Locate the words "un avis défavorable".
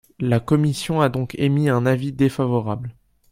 1.69-2.95